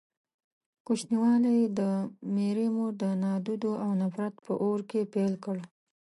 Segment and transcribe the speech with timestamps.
[0.85, 1.81] کوچنيوالی يې د
[2.35, 5.57] ميرې مور د نادودو او نفرت په اور کې پيل کړ.